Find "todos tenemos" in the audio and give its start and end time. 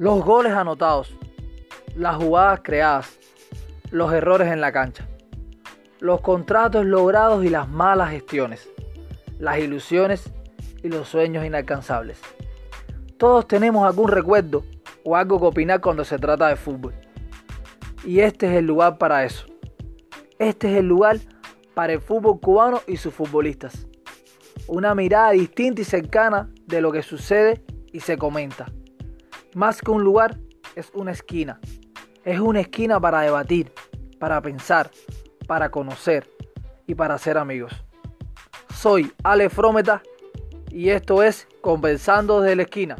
13.18-13.86